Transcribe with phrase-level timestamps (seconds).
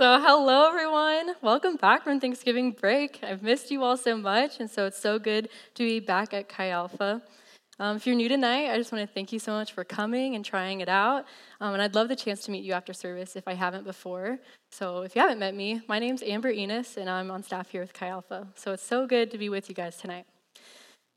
[0.00, 1.34] So, hello everyone.
[1.42, 3.20] Welcome back from Thanksgiving break.
[3.22, 6.48] I've missed you all so much, and so it's so good to be back at
[6.48, 7.20] Chi Alpha.
[7.78, 10.36] Um, if you're new tonight, I just want to thank you so much for coming
[10.36, 11.26] and trying it out.
[11.60, 14.38] Um, and I'd love the chance to meet you after service if I haven't before.
[14.70, 17.82] So, if you haven't met me, my name's Amber Enos, and I'm on staff here
[17.82, 18.48] with Chi Alpha.
[18.54, 20.24] So, it's so good to be with you guys tonight.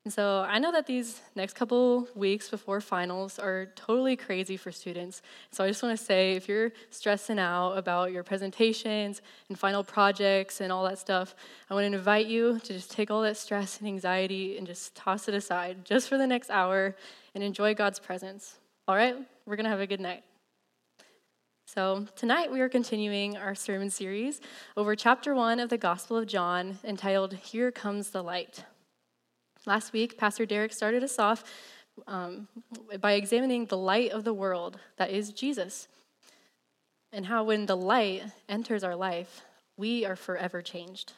[0.05, 4.69] And so I know that these next couple weeks before finals are totally crazy for
[4.69, 5.21] students.
[5.51, 9.81] So I just want to say if you're stressing out about your presentations and final
[9.81, 11.35] projects and all that stuff,
[11.69, 14.93] I want to invite you to just take all that stress and anxiety and just
[14.93, 16.97] toss it aside just for the next hour
[17.33, 18.57] and enjoy God's presence.
[18.89, 19.15] All right?
[19.45, 20.23] We're going to have a good night.
[21.65, 24.41] So, tonight we are continuing our sermon series
[24.75, 28.65] over chapter one of the Gospel of John entitled Here Comes the Light.
[29.65, 31.43] Last week, Pastor Derek started us off
[32.05, 32.47] um,
[32.99, 35.87] by examining the light of the world, that is Jesus,
[37.13, 39.41] and how when the light enters our life,
[39.77, 41.13] we are forever changed.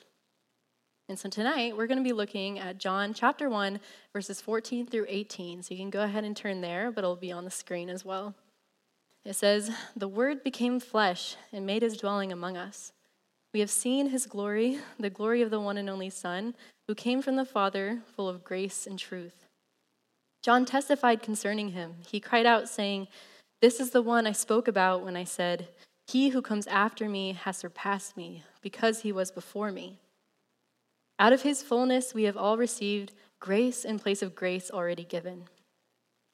[1.09, 3.79] And so tonight, we're going to be looking at John chapter 1,
[4.13, 5.63] verses 14 through 18.
[5.63, 8.05] So you can go ahead and turn there, but it'll be on the screen as
[8.05, 8.35] well.
[9.23, 12.91] It says, The Word became flesh and made his dwelling among us.
[13.55, 16.55] We have seen his glory, the glory of the one and only Son,
[16.89, 19.45] who came from the Father, full of grace and truth.
[20.43, 21.93] John testified concerning him.
[22.05, 23.07] He cried out, saying,
[23.61, 25.69] This is the one I spoke about when I said,
[26.05, 29.99] He who comes after me has surpassed me, because he was before me.
[31.17, 35.45] Out of his fullness we have all received grace in place of grace already given.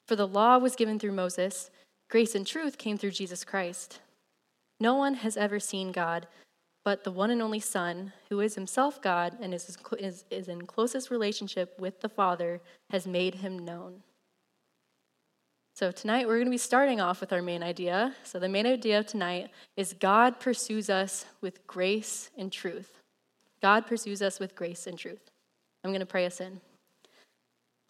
[0.08, 1.70] For the law was given through Moses,
[2.10, 4.00] grace and truth came through Jesus Christ.
[4.80, 6.26] No one has ever seen God
[6.84, 10.66] but the one and only Son, who is himself God and is, is, is in
[10.66, 14.02] closest relationship with the Father, has made him known.
[15.74, 18.14] So, tonight we're going to be starting off with our main idea.
[18.24, 22.98] So, the main idea of tonight is God pursues us with grace and truth.
[23.62, 25.30] God pursues us with grace and truth.
[25.82, 26.60] I'm going to pray us in.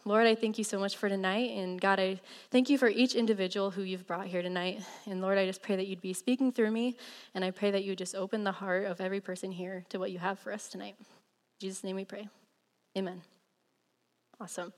[0.05, 1.50] Lord, I thank you so much for tonight.
[1.53, 4.82] And God, I thank you for each individual who you've brought here tonight.
[5.06, 6.97] And Lord, I just pray that you'd be speaking through me.
[7.34, 10.10] And I pray that you just open the heart of every person here to what
[10.10, 10.97] you have for us tonight.
[10.99, 11.06] In
[11.60, 12.28] Jesus' name we pray.
[12.99, 13.22] Amen.
[14.41, 14.72] Awesome.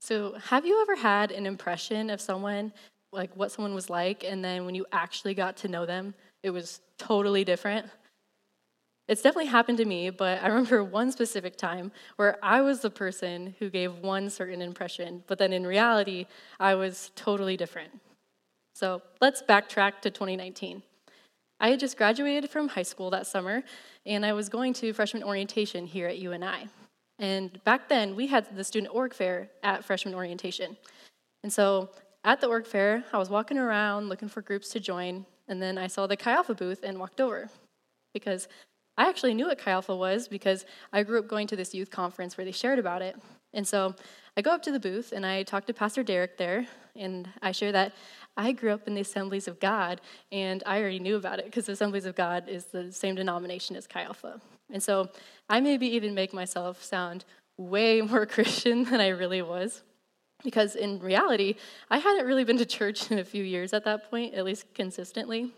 [0.00, 2.72] So, have you ever had an impression of someone,
[3.12, 6.50] like what someone was like, and then when you actually got to know them, it
[6.50, 7.86] was totally different?
[9.10, 12.90] It's definitely happened to me, but I remember one specific time where I was the
[12.90, 16.26] person who gave one certain impression, but then in reality,
[16.60, 17.90] I was totally different.
[18.72, 20.84] So let's backtrack to 2019.
[21.58, 23.64] I had just graduated from high school that summer,
[24.06, 26.68] and I was going to freshman orientation here at UNI.
[27.18, 30.76] And back then, we had the student org fair at freshman orientation.
[31.42, 31.90] And so
[32.22, 35.78] at the org fair, I was walking around looking for groups to join, and then
[35.78, 37.50] I saw the Chi Alpha booth and walked over
[38.14, 38.46] because
[39.00, 41.90] I actually knew what Chi Alpha was because I grew up going to this youth
[41.90, 43.16] conference where they shared about it.
[43.54, 43.94] And so
[44.36, 47.52] I go up to the booth and I talk to Pastor Derek there, and I
[47.52, 47.94] share that
[48.36, 51.64] I grew up in the Assemblies of God, and I already knew about it because
[51.64, 54.38] the Assemblies of God is the same denomination as Chi Alpha.
[54.70, 55.08] And so
[55.48, 57.24] I maybe even make myself sound
[57.56, 59.82] way more Christian than I really was.
[60.44, 61.54] Because in reality,
[61.88, 64.74] I hadn't really been to church in a few years at that point, at least
[64.74, 65.52] consistently.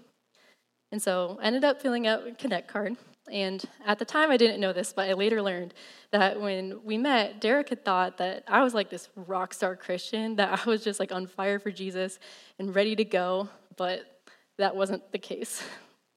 [0.93, 2.97] And so I ended up filling out a Connect card,
[3.31, 5.75] and at the time, I didn't know this, but I later learned
[6.11, 10.37] that when we met, Derek had thought that I was like this rock star Christian,
[10.37, 12.19] that I was just like on fire for Jesus
[12.59, 14.23] and ready to go, but
[14.59, 15.63] that wasn't the case.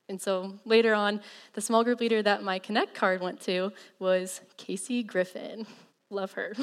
[0.08, 1.22] And so later on,
[1.54, 5.66] the small group leader that my Connect card went to was Casey Griffin.
[6.10, 6.54] Love her.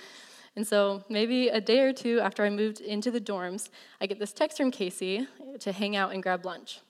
[0.56, 3.70] and so maybe a day or two after I moved into the dorms,
[4.00, 5.26] I get this text from Casey
[5.60, 6.80] to hang out and grab lunch.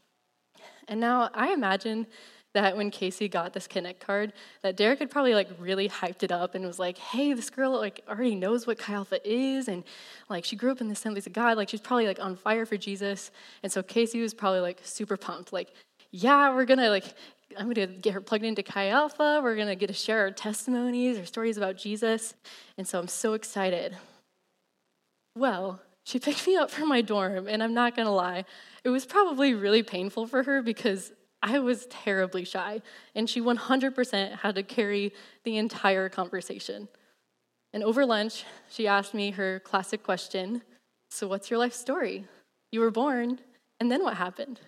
[0.88, 2.06] And now I imagine
[2.54, 4.32] that when Casey got this Connect card,
[4.62, 7.72] that Derek had probably like really hyped it up and was like, "Hey, this girl
[7.72, 9.84] like already knows what Chi Alpha is, and
[10.28, 12.66] like she grew up in the Assemblies of God, like she's probably like on fire
[12.66, 13.30] for Jesus."
[13.62, 15.72] And so Casey was probably like super pumped, like,
[16.10, 17.14] "Yeah, we're gonna like."
[17.58, 19.40] I'm going to get her plugged into Chi Alpha.
[19.42, 22.32] We're going to get to share our testimonies our stories about Jesus.
[22.78, 23.94] And so I'm so excited.
[25.36, 28.44] Well, she picked me up from my dorm, and I'm not going to lie,
[28.84, 32.82] it was probably really painful for her because I was terribly shy,
[33.14, 35.12] and she 100% had to carry
[35.44, 36.88] the entire conversation.
[37.72, 40.62] And over lunch, she asked me her classic question
[41.10, 42.26] So, what's your life story?
[42.70, 43.40] You were born,
[43.80, 44.60] and then what happened?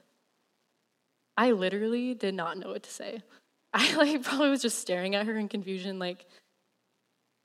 [1.37, 3.23] I literally did not know what to say.
[3.75, 6.27] I like probably was just staring at her in confusion, like,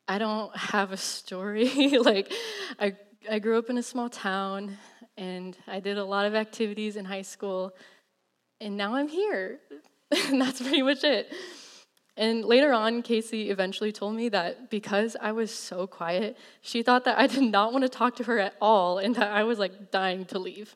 [0.08, 1.98] I don't have a story.
[2.00, 2.32] like,
[2.80, 2.96] I,
[3.30, 4.76] I grew up in a small town,
[5.18, 7.76] and I did a lot of activities in high school
[8.62, 9.60] And now I'm here.
[10.28, 11.32] and that's pretty much it.
[12.18, 17.06] And later on, Casey eventually told me that because I was so quiet, she thought
[17.06, 19.58] that I did not want to talk to her at all and that I was
[19.58, 20.76] like dying to leave.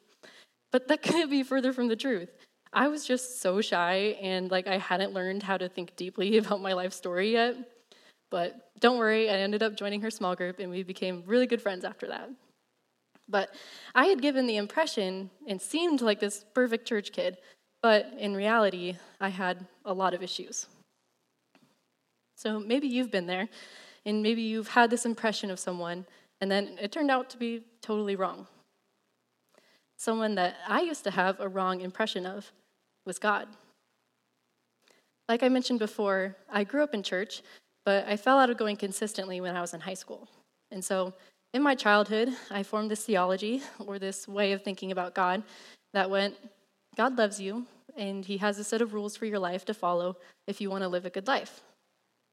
[0.72, 2.30] But that couldn't be further from the truth.
[2.72, 6.62] I was just so shy and like I hadn't learned how to think deeply about
[6.62, 7.56] my life story yet.
[8.32, 11.62] But don't worry, I ended up joining her small group and we became really good
[11.62, 12.30] friends after that.
[13.28, 13.54] But
[13.94, 17.38] I had given the impression and seemed like this perfect church kid,
[17.84, 20.68] but in reality, I had a lot of issues.
[22.38, 23.50] So maybe you've been there,
[24.06, 26.06] and maybe you've had this impression of someone,
[26.40, 28.48] and then it turned out to be totally wrong.
[29.98, 32.52] Someone that I used to have a wrong impression of
[33.06, 33.48] was God.
[35.28, 37.44] Like I mentioned before, I grew up in church,
[37.86, 40.30] but I fell out of going consistently when I was in high school.
[40.72, 41.14] And so
[41.54, 45.44] in my childhood, I formed this theology or this way of thinking about God
[45.94, 46.36] that went
[46.96, 47.66] God loves you,
[47.96, 50.84] and He has a set of rules for your life to follow if you want
[50.84, 51.62] to live a good life.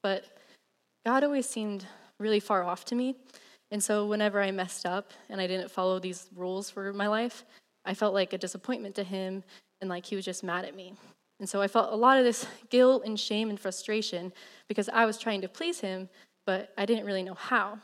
[0.03, 0.25] But
[1.05, 1.87] God always seemed
[2.19, 3.17] really far off to me.
[3.71, 7.45] And so whenever I messed up and I didn't follow these rules for my life,
[7.85, 9.45] I felt like a disappointment to him
[9.81, 10.95] and like he was just mad at me.
[11.39, 14.33] And so I felt a lot of this guilt and shame and frustration
[14.69, 16.09] because I was trying to please him,
[16.47, 17.79] but I didn't really know how.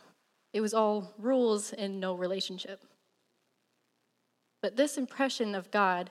[0.53, 2.83] It was all rules and no relationship.
[4.61, 6.11] But this impression of God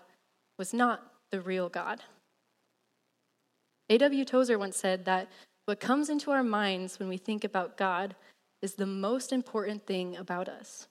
[0.58, 2.02] was not the real God.
[3.90, 4.26] A.W.
[4.26, 5.32] Tozer once said that
[5.66, 8.16] what comes into our minds when we think about God
[8.62, 10.88] is the most important thing about us.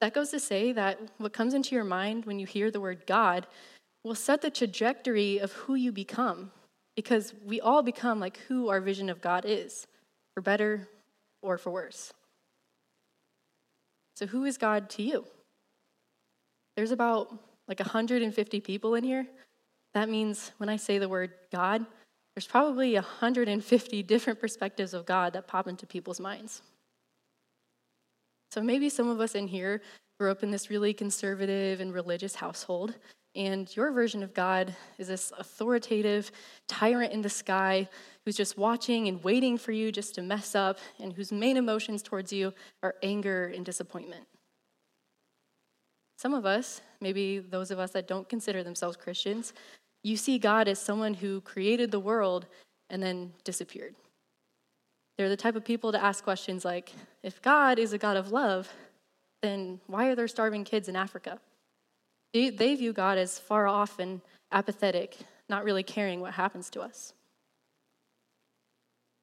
[0.00, 3.06] That goes to say that what comes into your mind when you hear the word
[3.06, 3.46] God
[4.02, 6.50] will set the trajectory of who you become,
[6.94, 9.86] because we all become like who our vision of God is,
[10.34, 10.88] for better
[11.42, 12.12] or for worse.
[14.16, 15.24] So, who is God to you?
[16.76, 17.38] There's about
[17.68, 19.26] like 150 people in here.
[19.94, 21.84] That means when I say the word God,
[22.34, 26.62] there's probably 150 different perspectives of God that pop into people's minds.
[28.50, 29.82] So maybe some of us in here
[30.18, 32.94] grew up in this really conservative and religious household,
[33.36, 36.30] and your version of God is this authoritative
[36.68, 37.88] tyrant in the sky
[38.24, 42.02] who's just watching and waiting for you just to mess up, and whose main emotions
[42.02, 42.52] towards you
[42.82, 44.24] are anger and disappointment.
[46.24, 49.52] Some of us, maybe those of us that don't consider themselves Christians,
[50.02, 52.46] you see God as someone who created the world
[52.88, 53.94] and then disappeared.
[55.18, 56.92] They're the type of people to ask questions like
[57.22, 58.72] if God is a God of love,
[59.42, 61.38] then why are there starving kids in Africa?
[62.32, 65.18] They, view God as far off and apathetic,
[65.50, 67.12] not really caring what happens to us.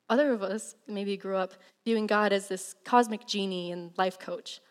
[0.08, 4.62] Other of us maybe grew up viewing God as this cosmic genie and life coach.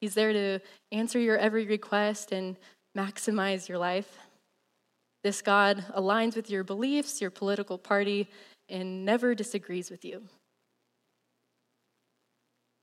[0.00, 0.60] He's there to
[0.92, 2.56] answer your every request and
[2.96, 4.18] maximize your life.
[5.22, 8.30] This God aligns with your beliefs, your political party,
[8.68, 10.22] and never disagrees with you.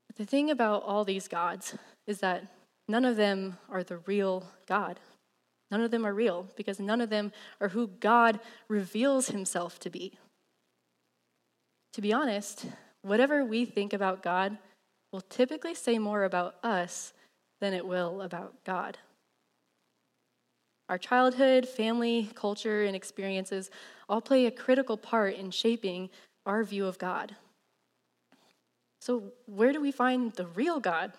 [0.08, 1.76] But the thing about all these gods
[2.06, 2.46] is that
[2.88, 5.00] none of them are the real God.
[5.72, 9.90] None of them are real because none of them are who God reveals himself to
[9.90, 10.18] be.
[11.94, 12.68] To be honest,
[13.02, 14.58] whatever we think about God
[15.12, 17.14] will typically say more about us
[17.60, 18.98] than it will about God.
[20.90, 23.70] Our childhood, family, culture, and experiences
[24.08, 26.10] all play a critical part in shaping
[26.46, 27.36] our view of God.
[29.02, 31.14] So, where do we find the real God?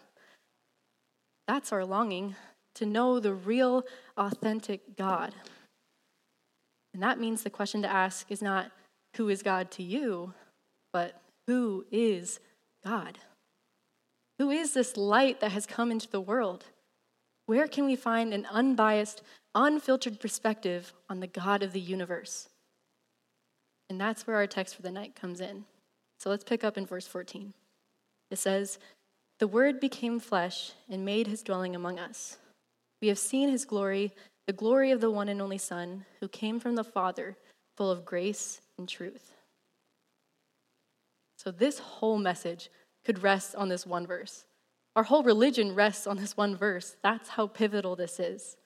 [1.46, 2.34] That's our longing
[2.74, 3.84] to know the real,
[4.16, 5.34] authentic God.
[6.94, 8.70] And that means the question to ask is not,
[9.16, 10.32] who is God to you,
[10.92, 12.40] but who is
[12.84, 13.18] God?
[14.38, 16.64] Who is this light that has come into the world?
[17.46, 19.22] Where can we find an unbiased,
[19.54, 22.48] unfiltered perspective on the God of the universe?
[23.90, 25.64] And that's where our text for the night comes in.
[26.18, 27.54] So let's pick up in verse 14.
[28.30, 28.78] It says,
[29.38, 32.36] The Word became flesh and made his dwelling among us.
[33.00, 34.12] We have seen his glory,
[34.46, 37.36] the glory of the one and only Son, who came from the Father,
[37.76, 39.32] full of grace and truth.
[41.38, 42.68] So, this whole message
[43.08, 44.44] could rest on this one verse.
[44.94, 46.94] Our whole religion rests on this one verse.
[47.02, 48.58] That's how pivotal this is.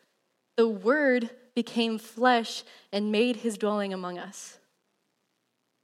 [0.56, 4.58] The Word became flesh and made his dwelling among us.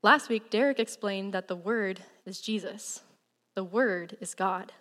[0.02, 3.02] Last week, Derek explained that the Word is Jesus,
[3.54, 4.72] the Word is God.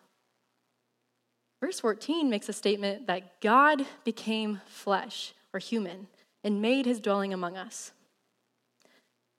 [1.61, 6.07] Verse 14 makes a statement that God became flesh or human
[6.43, 7.91] and made his dwelling among us.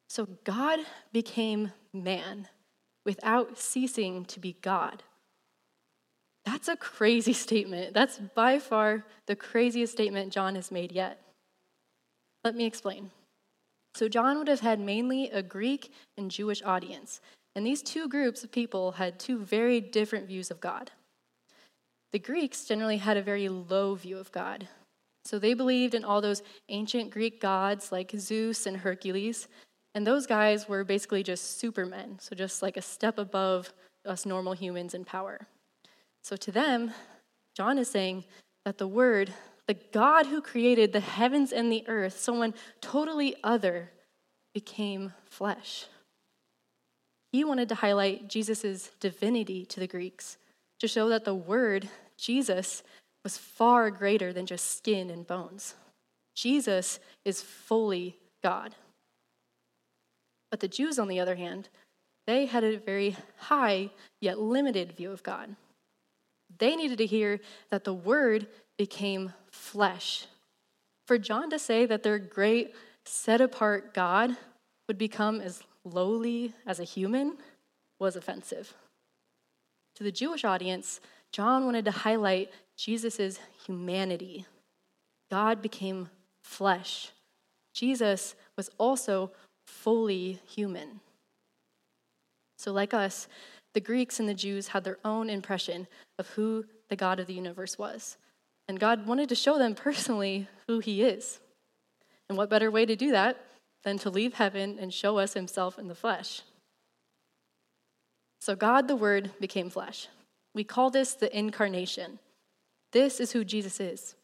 [0.08, 0.78] So God
[1.12, 2.46] became man
[3.08, 5.02] without ceasing to be God.
[6.44, 7.94] That's a crazy statement.
[7.94, 11.18] That's by far the craziest statement John has made yet.
[12.44, 13.10] Let me explain.
[13.94, 17.22] So, John would have had mainly a Greek and Jewish audience,
[17.56, 20.90] and these two groups of people had two very different views of God.
[22.12, 24.68] The Greeks generally had a very low view of God.
[25.24, 29.48] So, they believed in all those ancient Greek gods like Zeus and Hercules,
[29.98, 33.72] and those guys were basically just supermen, so just like a step above
[34.06, 35.48] us normal humans in power.
[36.22, 36.92] So, to them,
[37.56, 38.22] John is saying
[38.64, 39.32] that the Word,
[39.66, 43.90] the God who created the heavens and the earth, someone totally other,
[44.54, 45.86] became flesh.
[47.32, 50.36] He wanted to highlight Jesus' divinity to the Greeks
[50.78, 52.84] to show that the Word, Jesus,
[53.24, 55.74] was far greater than just skin and bones.
[56.36, 58.76] Jesus is fully God.
[60.50, 61.68] But the Jews, on the other hand,
[62.26, 63.90] they had a very high
[64.20, 65.56] yet limited view of God.
[66.58, 67.40] They needed to hear
[67.70, 70.26] that the Word became flesh.
[71.06, 72.74] For John to say that their great,
[73.04, 74.36] set apart God
[74.86, 77.38] would become as lowly as a human
[77.98, 78.74] was offensive.
[79.96, 81.00] To the Jewish audience,
[81.32, 84.46] John wanted to highlight Jesus' humanity.
[85.30, 86.08] God became
[86.42, 87.10] flesh.
[87.74, 89.32] Jesus was also
[89.68, 91.00] fully human.
[92.56, 93.28] So, like us,
[93.74, 95.86] the Greeks and the Jews had their own impression
[96.18, 98.16] of who the God of the universe was.
[98.66, 101.38] And God wanted to show them personally who he is.
[102.28, 103.38] And what better way to do that
[103.84, 106.42] than to leave heaven and show us himself in the flesh?
[108.40, 110.08] So, God the Word became flesh.
[110.54, 112.18] We call this the incarnation.
[112.92, 114.14] This is who Jesus is.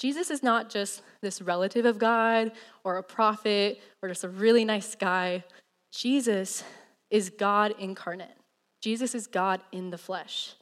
[0.00, 2.52] Jesus is not just this relative of God
[2.84, 5.44] or a prophet or just a really nice guy.
[5.92, 6.64] Jesus
[7.10, 8.34] is God incarnate.
[8.80, 10.54] Jesus is God in the flesh.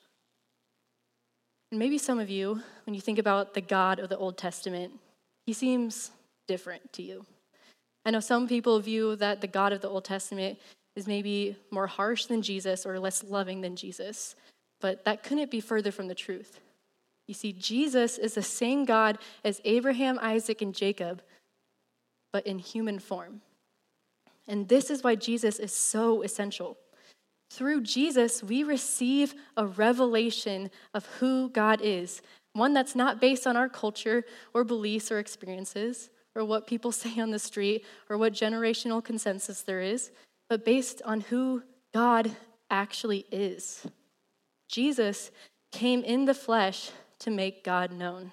[1.70, 4.94] And maybe some of you, when you think about the God of the Old Testament,
[5.46, 6.10] he seems
[6.48, 7.24] different to you.
[8.04, 10.58] I know some people view that the God of the Old Testament
[10.96, 14.34] is maybe more harsh than Jesus or less loving than Jesus,
[14.80, 16.58] but that couldn't be further from the truth.
[17.28, 21.22] You see, Jesus is the same God as Abraham, Isaac, and Jacob,
[22.32, 23.42] but in human form.
[24.48, 26.78] And this is why Jesus is so essential.
[27.50, 32.22] Through Jesus, we receive a revelation of who God is,
[32.54, 37.20] one that's not based on our culture or beliefs or experiences or what people say
[37.20, 40.10] on the street or what generational consensus there is,
[40.48, 42.30] but based on who God
[42.70, 43.86] actually is.
[44.66, 45.30] Jesus
[45.72, 48.32] came in the flesh to make God known.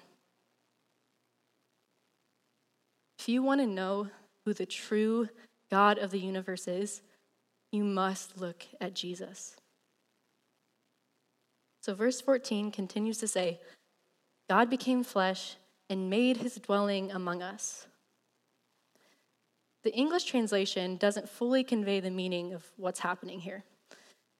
[3.18, 4.08] If you want to know
[4.44, 5.28] who the true
[5.70, 7.02] God of the universe is,
[7.72, 9.56] you must look at Jesus.
[11.82, 13.60] So, verse 14 continues to say,
[14.48, 15.56] God became flesh
[15.90, 17.86] and made his dwelling among us.
[19.84, 23.64] The English translation doesn't fully convey the meaning of what's happening here.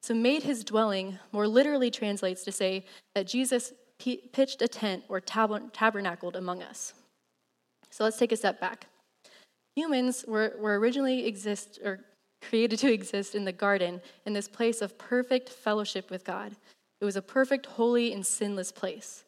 [0.02, 2.84] So, made his dwelling more literally translates to say
[3.14, 6.92] that Jesus pitched a tent or tabernacled among us.
[7.90, 8.86] So let's take a step back.
[9.74, 12.00] Humans were, were originally exist or
[12.42, 16.56] created to exist in the garden in this place of perfect fellowship with God.
[17.00, 19.24] It was a perfect, holy, and sinless place.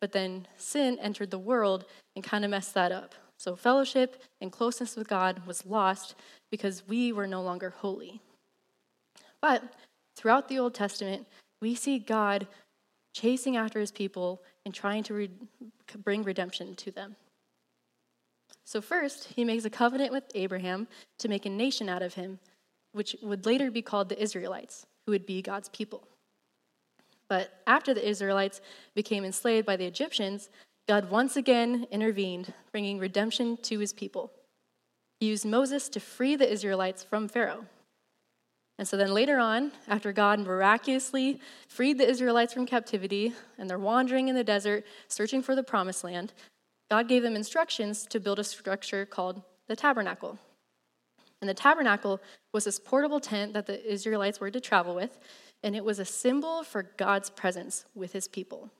[0.00, 1.84] But then sin entered the world
[2.14, 3.14] and kind of messed that up.
[3.38, 6.14] So fellowship and closeness with God was lost
[6.50, 8.20] because we were no longer holy.
[9.40, 9.62] But
[10.16, 11.26] throughout the Old Testament,
[11.60, 12.46] we see God
[13.20, 15.30] chasing after his people and trying to re-
[16.04, 17.16] bring redemption to them.
[18.64, 22.38] So, first, he makes a covenant with Abraham to make a nation out of him,
[22.92, 26.06] which would later be called the Israelites, who would be God's people.
[27.28, 28.60] But after the Israelites
[28.94, 30.50] became enslaved by the Egyptians,
[30.86, 34.32] God once again intervened, bringing redemption to his people.
[35.20, 37.64] He used Moses to free the Israelites from Pharaoh.
[38.78, 43.78] And so then later on, after God miraculously freed the Israelites from captivity and they're
[43.78, 46.32] wandering in the desert searching for the promised land,
[46.88, 50.38] God gave them instructions to build a structure called the tabernacle.
[51.40, 52.20] And the tabernacle
[52.52, 55.18] was this portable tent that the Israelites were to travel with,
[55.62, 58.70] and it was a symbol for God's presence with his people.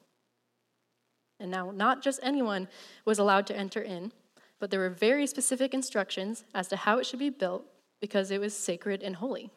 [1.40, 2.66] And now, not just anyone
[3.04, 4.12] was allowed to enter in,
[4.58, 7.64] but there were very specific instructions as to how it should be built
[8.00, 9.50] because it was sacred and holy.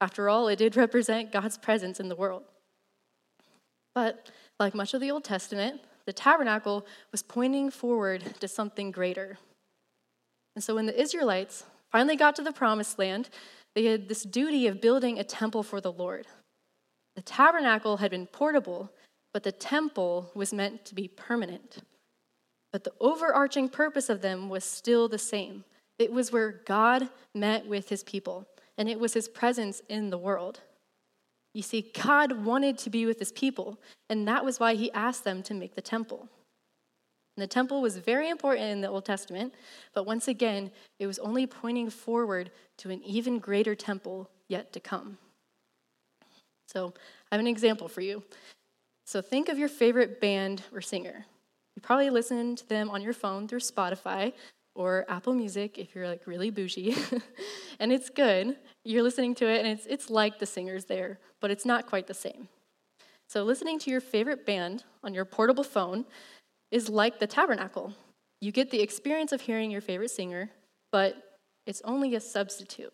[0.00, 2.44] After all, it did represent God's presence in the world.
[3.94, 9.38] But like much of the Old Testament, the tabernacle was pointing forward to something greater.
[10.54, 13.30] And so when the Israelites finally got to the promised land,
[13.74, 16.26] they had this duty of building a temple for the Lord.
[17.14, 18.92] The tabernacle had been portable,
[19.32, 21.78] but the temple was meant to be permanent.
[22.76, 25.64] but the overarching purpose of them was still the same.
[25.98, 28.46] It was where God met with his people,
[28.78, 30.60] and it was his presence in the world.
[31.54, 33.80] You see, God wanted to be with his people,
[34.10, 36.28] and that was why he asked them to make the temple.
[37.36, 39.54] And the temple was very important in the Old Testament,
[39.94, 44.80] but once again, it was only pointing forward to an even greater temple yet to
[44.80, 45.18] come.
[46.68, 46.92] So,
[47.30, 48.22] I have an example for you.
[49.06, 51.26] So, think of your favorite band or singer.
[51.74, 54.32] You probably listen to them on your phone through Spotify
[54.76, 56.94] or Apple Music if you're like really bougie.
[57.80, 58.56] and it's good.
[58.84, 62.06] You're listening to it and it's it's like the singers there, but it's not quite
[62.06, 62.48] the same.
[63.28, 66.04] So listening to your favorite band on your portable phone
[66.70, 67.92] is like the tabernacle.
[68.40, 70.50] You get the experience of hearing your favorite singer,
[70.92, 72.92] but it's only a substitute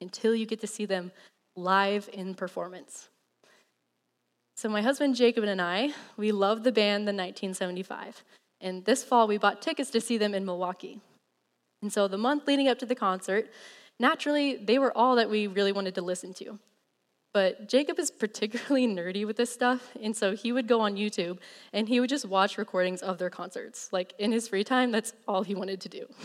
[0.00, 1.12] until you get to see them
[1.56, 3.08] live in performance.
[4.56, 8.22] So, my husband Jacob and I, we love the band the 1975.
[8.64, 10.98] And this fall, we bought tickets to see them in Milwaukee.
[11.82, 13.50] And so the month leading up to the concert,
[14.00, 16.58] naturally, they were all that we really wanted to listen to.
[17.34, 21.38] But Jacob is particularly nerdy with this stuff, and so he would go on YouTube
[21.74, 23.90] and he would just watch recordings of their concerts.
[23.92, 26.06] Like in his free time, that's all he wanted to do.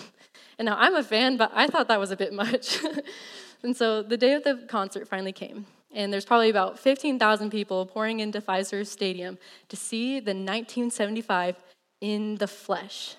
[0.57, 2.79] And now I'm a fan, but I thought that was a bit much.
[3.63, 7.85] and so the day of the concert finally came, and there's probably about 15,000 people
[7.85, 9.37] pouring into Fiserv Stadium
[9.69, 11.55] to see the 1975
[12.01, 13.15] in the flesh.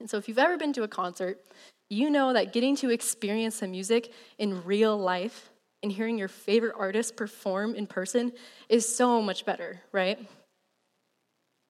[0.00, 1.40] And so, if you've ever been to a concert,
[1.90, 5.50] you know that getting to experience the music in real life
[5.82, 8.32] and hearing your favorite artist perform in person
[8.68, 10.18] is so much better, right?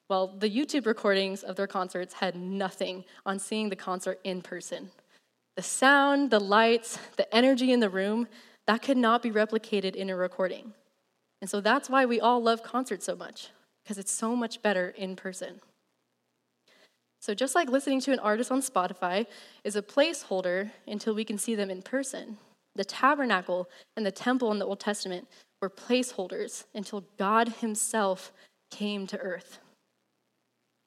[0.09, 4.91] Well, the YouTube recordings of their concerts had nothing on seeing the concert in person.
[5.55, 8.27] The sound, the lights, the energy in the room,
[8.67, 10.73] that could not be replicated in a recording.
[11.41, 13.49] And so that's why we all love concerts so much,
[13.83, 15.59] because it's so much better in person.
[17.25, 19.25] So, just like listening to an artist on Spotify
[19.63, 22.37] is a placeholder until we can see them in person,
[22.75, 25.27] the tabernacle and the temple in the Old Testament
[25.59, 28.31] were placeholders until God Himself
[28.69, 29.57] came to earth.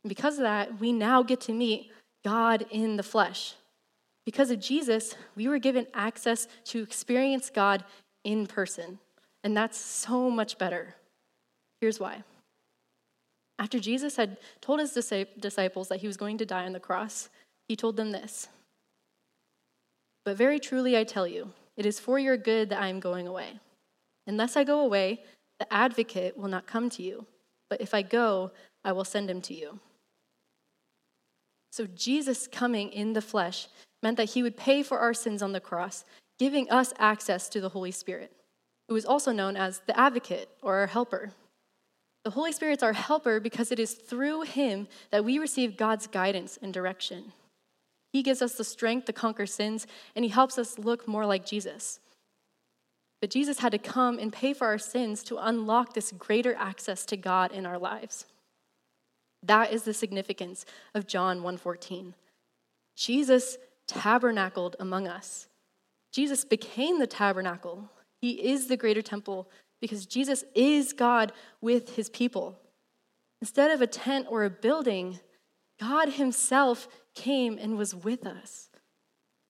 [0.04, 1.90] And because of that, we now get to meet
[2.24, 3.54] God in the flesh.
[4.24, 7.82] Because of Jesus, we were given access to experience God
[8.22, 9.00] in person.
[9.42, 10.94] And that's so much better.
[11.80, 12.22] Here's why.
[13.58, 17.28] After Jesus had told his disciples that he was going to die on the cross,
[17.68, 18.48] he told them this
[20.24, 23.26] But very truly I tell you, it is for your good that I am going
[23.26, 23.60] away.
[24.26, 25.22] Unless I go away,
[25.58, 27.26] the advocate will not come to you,
[27.68, 28.52] but if I go,
[28.84, 29.80] I will send him to you.
[31.72, 33.68] So Jesus coming in the flesh
[34.02, 36.04] meant that he would pay for our sins on the cross,
[36.38, 38.32] giving us access to the Holy Spirit,
[38.88, 41.32] who is also known as the advocate or our helper.
[42.28, 46.58] The Holy Spirit's our helper because it is through him that we receive God's guidance
[46.60, 47.32] and direction.
[48.12, 51.46] He gives us the strength to conquer sins, and he helps us look more like
[51.46, 52.00] Jesus.
[53.22, 57.06] But Jesus had to come and pay for our sins to unlock this greater access
[57.06, 58.26] to God in our lives.
[59.42, 62.12] That is the significance of John 1:14.
[62.94, 65.48] Jesus tabernacled among us.
[66.12, 67.88] Jesus became the tabernacle.
[68.20, 69.48] He is the greater temple
[69.80, 72.58] because Jesus is God with his people.
[73.40, 75.20] Instead of a tent or a building,
[75.80, 78.68] God himself came and was with us.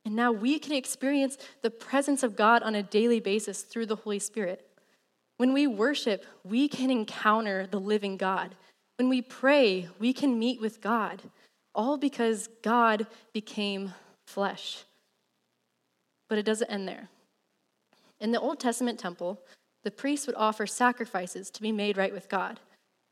[0.04, 3.96] And now we can experience the presence of God on a daily basis through the
[3.96, 4.66] Holy Spirit.
[5.36, 8.54] When we worship, we can encounter the living God.
[8.96, 11.22] When we pray, we can meet with God,
[11.74, 13.94] all because God became
[14.26, 14.84] flesh.
[16.28, 17.08] But it doesn't end there.
[18.20, 19.40] In the Old Testament temple,
[19.88, 22.61] the priests would offer sacrifices to be made right with God.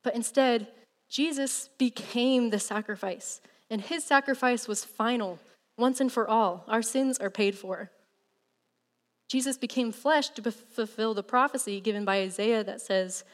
[0.04, 0.68] But instead,
[1.08, 5.38] Jesus became the sacrifice, and his sacrifice was final,
[5.78, 6.66] once and for all.
[6.68, 7.90] Our sins are paid for.
[9.30, 13.24] Jesus became flesh to fulfill the prophecy given by Isaiah that says,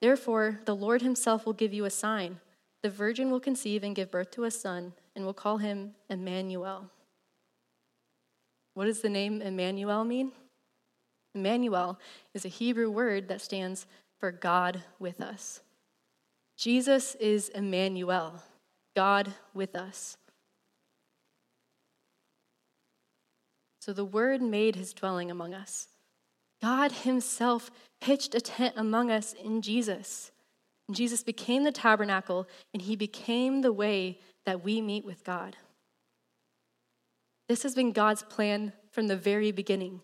[0.00, 2.40] Therefore, the Lord himself will give you a sign.
[2.82, 6.90] The virgin will conceive and give birth to a son, and will call him Emmanuel.
[8.74, 10.32] What does the name Emmanuel mean?
[11.34, 11.98] Emmanuel
[12.34, 13.86] is a Hebrew word that stands
[14.18, 15.60] for God with us.
[16.56, 18.42] Jesus is Emmanuel,
[18.96, 20.16] God with us.
[23.80, 25.88] So the Word made his dwelling among us.
[26.60, 30.32] God himself pitched a tent among us in Jesus.
[30.88, 35.56] And Jesus became the tabernacle, and he became the way that we meet with God.
[37.48, 40.02] This has been God's plan from the very beginning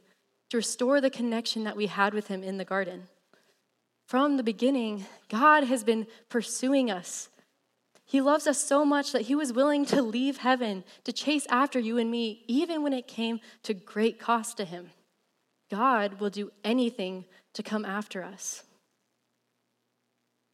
[0.55, 3.09] to restore the connection that we had with Him in the garden.
[4.07, 7.29] From the beginning, God has been pursuing us.
[8.05, 11.81] He loves us so much that he was willing to leave heaven to chase after
[11.81, 14.91] you and me, even when it came to great cost to him.
[15.73, 18.63] God will do anything to come after us.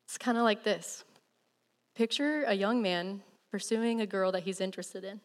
[0.09, 1.05] It's kind of like this
[1.95, 5.21] picture a young man pursuing a girl that he's interested in.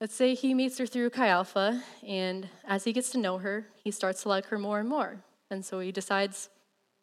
[0.00, 3.66] Let's say he meets her through Chi Alpha, and as he gets to know her,
[3.82, 5.16] he starts to like her more and more.
[5.50, 6.50] And so he decides,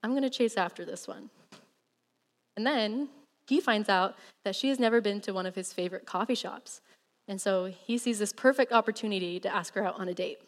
[0.03, 1.31] I'm going to chase after this one.
[2.55, 3.09] And then
[3.47, 6.81] he finds out that she has never been to one of his favorite coffee shops.
[7.27, 10.39] And so he sees this perfect opportunity to ask her out on a date.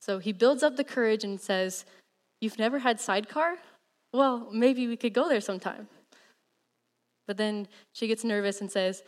[0.00, 1.84] So he builds up the courage and says,
[2.40, 3.56] You've never had sidecar?
[4.12, 5.88] Well, maybe we could go there sometime.
[7.26, 9.02] But then she gets nervous and says,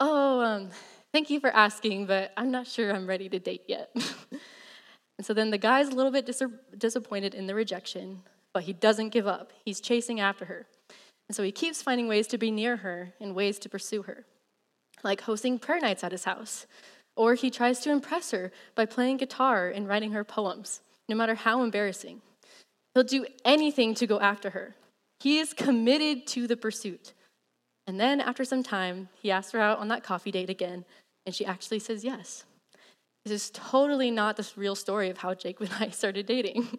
[0.00, 0.70] Oh, um,
[1.12, 3.90] thank you for asking, but I'm not sure I'm ready to date yet.
[3.94, 6.42] and so then the guy's a little bit dis-
[6.76, 9.52] disappointed in the rejection, but he doesn't give up.
[9.64, 10.66] He's chasing after her.
[11.28, 14.24] And so he keeps finding ways to be near her and ways to pursue her,
[15.04, 16.66] like hosting prayer nights at his house.
[17.16, 21.34] Or he tries to impress her by playing guitar and writing her poems, no matter
[21.34, 22.22] how embarrassing.
[22.94, 24.74] He'll do anything to go after her.
[25.20, 27.12] He is committed to the pursuit.
[27.88, 30.84] And then after some time, he asks her out on that coffee date again,
[31.24, 32.44] and she actually says yes.
[33.24, 36.78] This is totally not the real story of how Jacob and I started dating.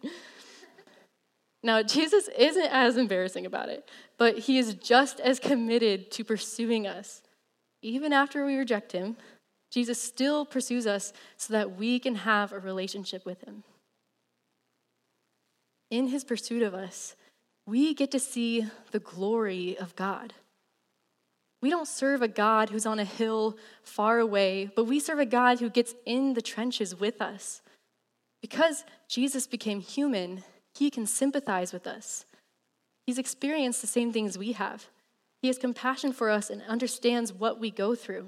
[1.61, 6.87] Now, Jesus isn't as embarrassing about it, but he is just as committed to pursuing
[6.87, 7.21] us.
[7.81, 9.17] Even after we reject him,
[9.69, 13.63] Jesus still pursues us so that we can have a relationship with him.
[15.91, 17.15] In his pursuit of us,
[17.65, 20.33] we get to see the glory of God.
[21.61, 25.25] We don't serve a God who's on a hill far away, but we serve a
[25.25, 27.61] God who gets in the trenches with us.
[28.41, 30.43] Because Jesus became human,
[30.73, 32.25] he can sympathize with us.
[33.05, 34.87] He's experienced the same things we have.
[35.41, 38.27] He has compassion for us and understands what we go through.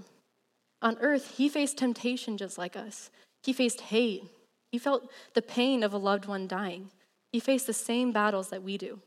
[0.82, 3.12] On earth, he faced temptation just like us.
[3.44, 4.24] He faced hate.
[4.72, 6.90] He felt the pain of a loved one dying.
[7.32, 9.00] He faced the same battles that we do.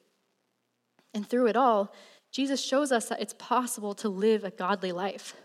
[1.13, 1.93] And through it all,
[2.35, 5.37] Jesus shows us that it's possible to live a godly life.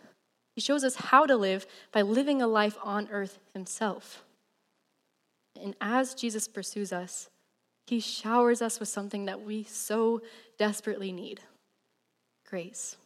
[0.56, 4.24] He shows us how to live by living a life on earth himself.
[5.62, 7.30] And as Jesus pursues us,
[7.86, 10.24] he showers us with something that we so
[10.58, 11.42] desperately need
[12.50, 12.98] grace.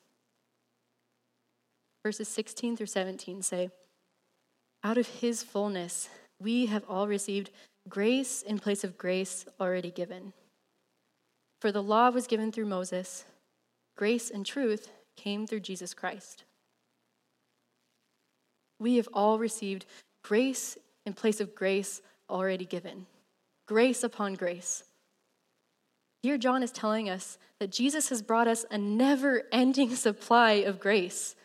[2.05, 3.69] Verses 16 through 17 say,
[4.81, 6.07] Out of his fullness,
[6.41, 7.49] we have all received
[7.89, 10.31] grace in place of grace already given.
[11.59, 13.25] For the law was given through Moses,
[13.95, 16.43] grace and truth came through Jesus Christ.
[18.79, 19.85] We have all received
[20.23, 23.05] grace in place of grace already given
[23.65, 24.83] grace upon grace.
[26.21, 30.79] Here, John is telling us that Jesus has brought us a never ending supply of
[30.79, 31.35] grace.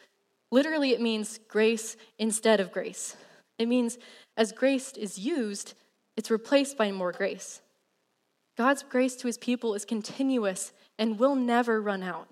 [0.51, 3.17] Literally, it means grace instead of grace.
[3.59, 3.99] It means
[4.37, 5.75] as grace is used,
[6.17, 7.61] it's replaced by more grace.
[8.57, 12.29] God's grace to his people is continuous and will never run out.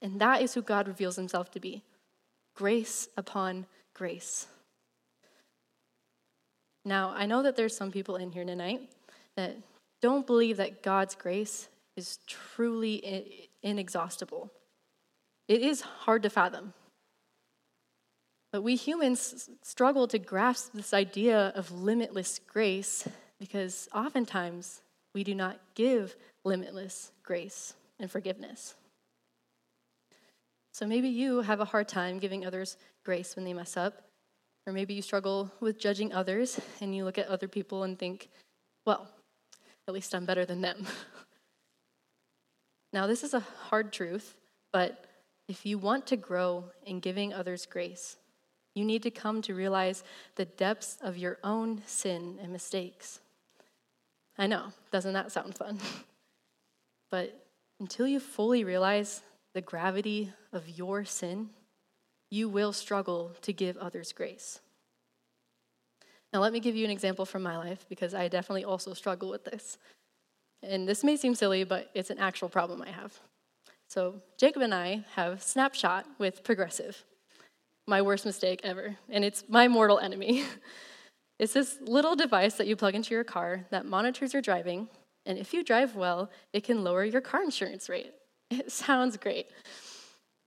[0.00, 1.82] And that is who God reveals himself to be
[2.54, 4.46] grace upon grace.
[6.84, 8.88] Now, I know that there's some people in here tonight
[9.36, 9.56] that
[10.00, 14.52] don't believe that God's grace is truly inexhaustible.
[15.48, 16.72] It is hard to fathom.
[18.52, 23.06] But we humans struggle to grasp this idea of limitless grace
[23.38, 24.80] because oftentimes
[25.14, 28.74] we do not give limitless grace and forgiveness.
[30.78, 34.00] So maybe you have a hard time giving others grace when they mess up,
[34.64, 38.28] or maybe you struggle with judging others and you look at other people and think,
[38.86, 39.08] well,
[39.88, 40.86] at least I'm better than them.
[42.92, 44.36] now, this is a hard truth,
[44.72, 45.06] but
[45.48, 48.16] if you want to grow in giving others grace,
[48.76, 50.04] you need to come to realize
[50.36, 53.18] the depths of your own sin and mistakes.
[54.38, 55.80] I know, doesn't that sound fun?
[57.10, 57.48] but
[57.80, 59.22] until you fully realize
[59.58, 61.50] the gravity of your sin,
[62.30, 64.60] you will struggle to give others grace.
[66.32, 69.28] Now, let me give you an example from my life because I definitely also struggle
[69.28, 69.76] with this.
[70.62, 73.18] And this may seem silly, but it's an actual problem I have.
[73.88, 77.04] So, Jacob and I have Snapshot with Progressive,
[77.88, 80.44] my worst mistake ever, and it's my mortal enemy.
[81.40, 84.86] it's this little device that you plug into your car that monitors your driving,
[85.26, 88.12] and if you drive well, it can lower your car insurance rate.
[88.50, 89.46] It sounds great.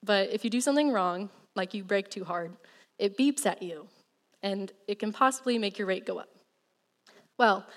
[0.03, 2.51] But if you do something wrong, like you brake too hard,
[2.97, 3.87] it beeps at you,
[4.41, 6.29] and it can possibly make your rate go up.
[7.37, 7.67] Well,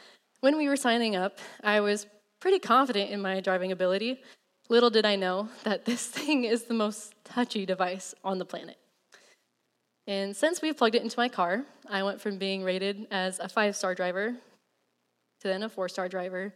[0.40, 2.06] when we were signing up, I was
[2.40, 4.22] pretty confident in my driving ability,
[4.68, 8.78] Little did I know that this thing is the most touchy device on the planet.
[10.06, 13.48] And since we plugged it into my car, I went from being rated as a
[13.48, 14.34] five star driver
[15.40, 16.54] to then a four star driver.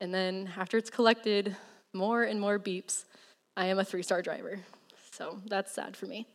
[0.00, 1.56] And then after it's collected
[1.94, 3.04] more and more beeps,
[3.56, 4.60] I am a three star driver.
[5.12, 6.26] So that's sad for me.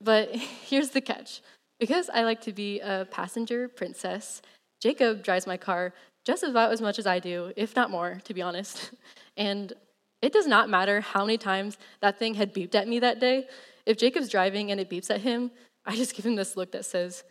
[0.00, 1.40] But here's the catch
[1.80, 4.42] because I like to be a passenger princess,
[4.80, 5.92] Jacob drives my car
[6.24, 8.90] just about as much as I do, if not more, to be honest.
[9.34, 9.72] And
[10.20, 13.46] it does not matter how many times that thing had beeped at me that day.
[13.86, 15.50] If Jacob's driving and it beeps at him,
[15.86, 17.24] I just give him this look that says,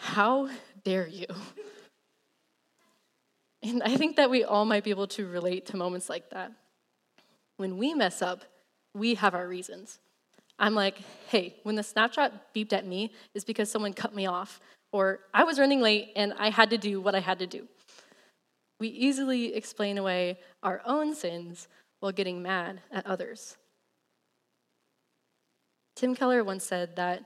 [0.00, 0.48] How
[0.84, 1.26] dare you?
[3.62, 6.52] And I think that we all might be able to relate to moments like that.
[7.56, 8.44] When we mess up,
[8.94, 9.98] we have our reasons.
[10.58, 14.60] I'm like, hey, when the Snapshot beeped at me, it's because someone cut me off,
[14.92, 17.66] or I was running late and I had to do what I had to do.
[18.78, 21.68] We easily explain away our own sins
[22.00, 23.56] while getting mad at others.
[25.96, 27.24] Tim Keller once said that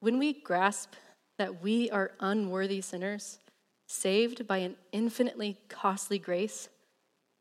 [0.00, 0.94] when we grasp
[1.38, 3.38] that we are unworthy sinners,
[3.88, 6.68] saved by an infinitely costly grace,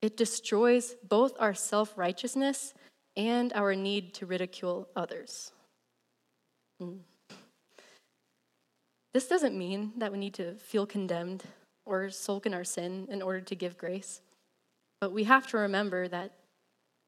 [0.02, 2.74] it destroys both our self righteousness
[3.16, 5.52] and our need to ridicule others.
[6.82, 7.00] Mm.
[9.14, 11.44] This doesn't mean that we need to feel condemned
[11.86, 14.22] or sulk in our sin in order to give grace.
[15.02, 16.32] But we have to remember that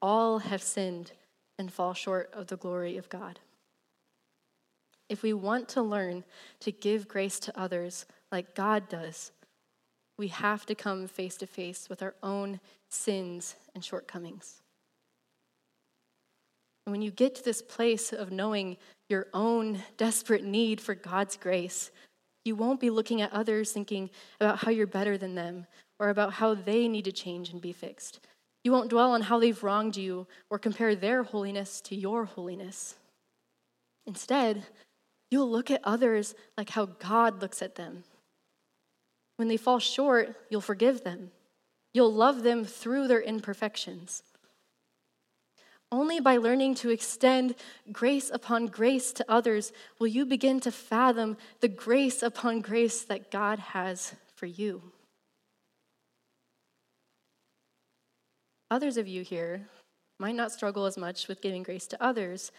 [0.02, 1.14] all have sinned
[1.58, 3.40] and fall short of the glory of God.
[5.08, 6.24] If we want to learn
[6.62, 9.32] to give grace to others like God does,
[10.18, 14.62] we have to come face to face with our own sins and shortcomings.
[16.86, 18.78] And when you get to this place of knowing
[19.10, 21.92] your own desperate need for God's grace,
[22.46, 25.66] you won't be looking at others thinking about how you're better than them
[26.00, 28.20] or about how they need to change and be fixed.
[28.64, 32.96] You won't dwell on how they've wronged you or compare their holiness to your holiness.
[34.06, 34.66] Instead,
[35.32, 38.04] you'll look at others like how God looks at them.
[39.44, 41.32] When they fall short, you'll forgive them.
[41.94, 44.24] You'll love them through their imperfections.
[45.92, 47.56] Only by learning to extend
[47.92, 53.32] grace upon grace to others will you begin to fathom the grace upon grace that
[53.32, 54.82] God has for you.
[58.72, 59.68] Others of you here
[60.22, 62.54] might not struggle as much with giving grace to others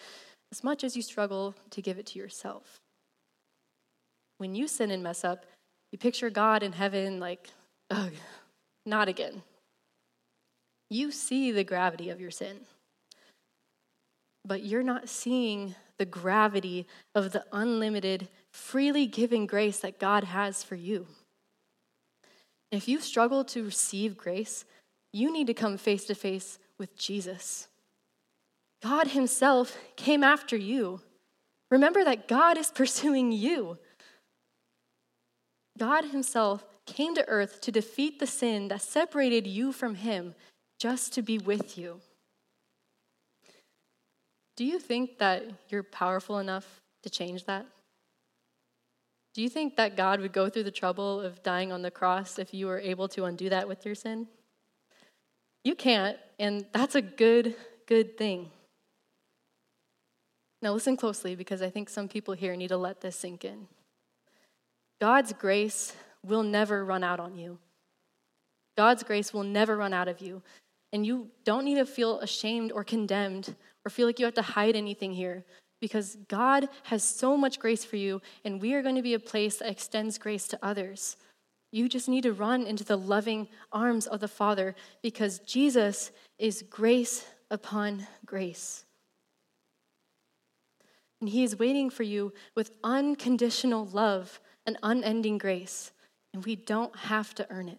[0.52, 2.76] as much as you struggle to give it to yourself.
[4.36, 5.46] When you sin and mess up,
[5.94, 7.48] you picture God in heaven like,
[7.90, 8.12] ugh,
[8.84, 9.42] not again.
[10.90, 12.58] You see the gravity of your sin
[14.44, 20.62] but you're not seeing the gravity of the unlimited, freely given grace that God has
[20.62, 21.06] for you.
[22.70, 24.64] If you struggle to receive grace,
[25.12, 27.68] you need to come face to face with Jesus.
[28.82, 31.00] God Himself came after you.
[31.70, 33.78] Remember that God is pursuing you.
[35.78, 40.34] God Himself came to earth to defeat the sin that separated you from Him
[40.78, 42.00] just to be with you.
[44.56, 47.66] Do you think that you're powerful enough to change that?
[49.34, 52.38] Do you think that God would go through the trouble of dying on the cross
[52.38, 54.28] if you were able to undo that with your sin?
[55.64, 57.56] You can't, and that's a good,
[57.86, 58.50] good thing.
[60.62, 63.66] Now, listen closely because I think some people here need to let this sink in.
[65.00, 67.58] God's grace will never run out on you.
[68.76, 70.42] God's grace will never run out of you.
[70.92, 73.54] And you don't need to feel ashamed or condemned
[73.84, 75.44] or feel like you have to hide anything here
[75.80, 79.18] because God has so much grace for you, and we are going to be a
[79.18, 81.18] place that extends grace to others.
[81.72, 86.62] You just need to run into the loving arms of the Father because Jesus is
[86.70, 88.86] grace upon grace.
[91.20, 95.92] And He is waiting for you with unconditional love and unending grace,
[96.32, 97.78] and we don't have to earn it.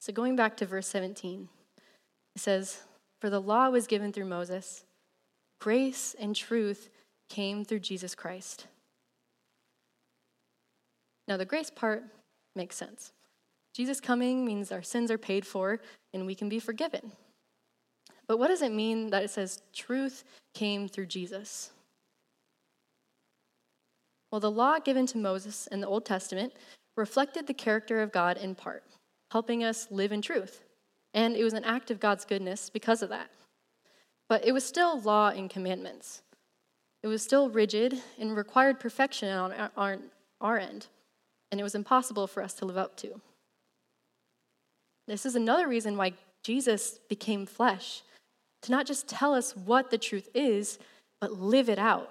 [0.00, 1.48] So, going back to verse 17.
[2.34, 2.82] It says,
[3.20, 4.84] For the law was given through Moses,
[5.60, 6.90] grace and truth
[7.28, 8.66] came through Jesus Christ.
[11.26, 12.04] Now, the grace part
[12.54, 13.12] makes sense.
[13.72, 15.80] Jesus coming means our sins are paid for
[16.12, 17.12] and we can be forgiven.
[18.26, 20.24] But what does it mean that it says truth
[20.54, 21.70] came through Jesus?
[24.34, 26.54] Well, the law given to Moses in the Old Testament
[26.96, 28.82] reflected the character of God in part,
[29.30, 30.64] helping us live in truth
[31.14, 33.30] and it was an act of God's goodness because of that.
[34.28, 36.22] But it was still law and commandments.
[37.04, 39.98] It was still rigid and required perfection on our,
[40.40, 40.88] our, end,
[41.52, 43.20] and it was impossible for us to live up to.
[45.06, 48.02] This is another reason why Jesus became flesh,
[48.62, 50.80] to not just tell us what the truth is,
[51.20, 52.10] but live it out.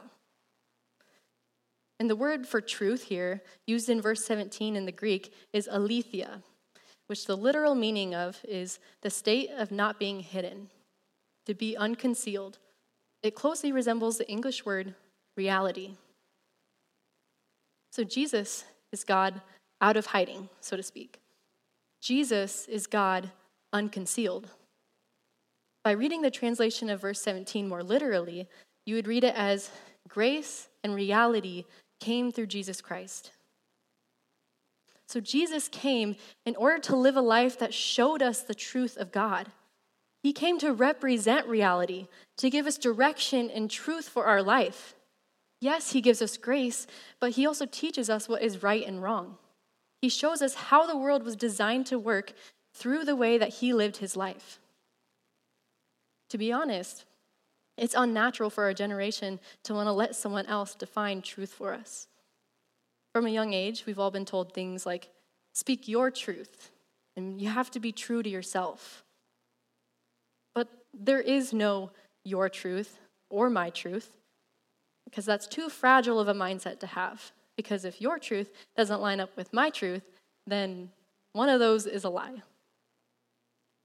[2.03, 6.41] And the word for truth here, used in verse 17 in the Greek, is aletheia,
[7.07, 10.67] which the literal meaning of is the state of not being hidden,
[11.45, 12.59] to be unconcealed.
[13.21, 14.95] It closely resembles the English word
[15.37, 15.91] reality.
[17.93, 19.39] So Jesus is God
[19.79, 21.21] out of hiding, so to speak.
[22.01, 23.31] Jesus is God
[23.71, 24.49] unconcealed.
[25.85, 28.49] By reading the translation of verse 17 more literally,
[28.85, 29.69] you would read it as
[30.09, 31.63] grace and reality
[32.03, 33.31] came through Jesus Christ.
[35.07, 39.13] So Jesus came in order to live a life that showed us the truth of
[39.13, 39.51] God.
[40.21, 44.95] He came to represent reality, to give us direction and truth for our life.
[45.61, 46.87] Yes, He gives us grace,
[47.21, 49.37] but He also teaches us what is right and wrong.
[50.01, 52.33] He shows us how the world was designed to work
[52.73, 54.59] through the way that He lived His life.
[56.31, 57.05] To be honest,
[57.77, 62.07] it's unnatural for our generation to want to let someone else define truth for us.
[63.13, 65.09] From a young age, we've all been told things like,
[65.53, 66.71] speak your truth,
[67.15, 69.03] and you have to be true to yourself.
[70.55, 71.91] But there is no
[72.23, 74.11] your truth or my truth,
[75.05, 77.31] because that's too fragile of a mindset to have.
[77.55, 80.03] Because if your truth doesn't line up with my truth,
[80.47, 80.89] then
[81.33, 82.41] one of those is a lie.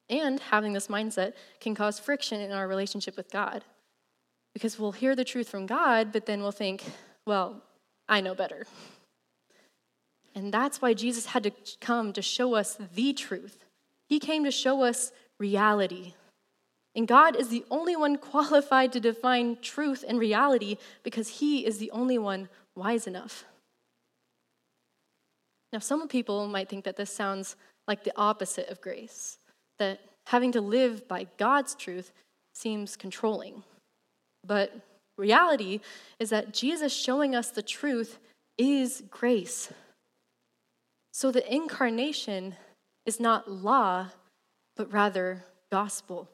[0.09, 3.65] And having this mindset can cause friction in our relationship with God.
[4.59, 6.83] Because we'll hear the truth from God, but then we'll think,
[7.25, 7.63] well,
[8.09, 8.67] I know better.
[10.35, 13.65] And that's why Jesus had to come to show us the truth.
[14.09, 16.15] He came to show us reality.
[16.97, 21.79] And God is the only one qualified to define truth and reality because He is
[21.79, 23.45] the only one wise enough.
[25.73, 27.55] Now, some people might think that this sounds
[27.87, 29.39] like the opposite of grace,
[29.79, 32.11] that having to live by God's truth
[32.55, 33.63] seems controlling.
[34.45, 34.73] But
[35.17, 35.81] reality
[36.19, 38.19] is that Jesus showing us the truth
[38.57, 39.71] is grace.
[41.13, 42.55] So the incarnation
[43.07, 44.09] is not law,
[44.77, 46.29] but rather gospel.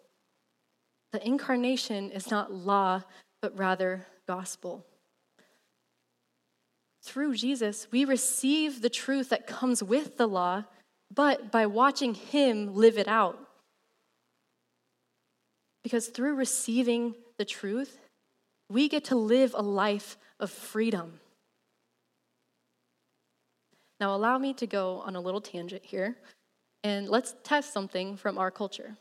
[1.12, 3.02] The incarnation is not law,
[3.40, 4.84] but rather gospel.
[7.02, 10.64] Through Jesus, we receive the truth that comes with the law,
[11.14, 13.38] but by watching Him live it out.
[15.82, 17.98] Because through receiving the truth,
[18.70, 21.20] we get to live a life of freedom.
[24.00, 26.16] Now, allow me to go on a little tangent here,
[26.82, 28.96] and let's test something from our culture.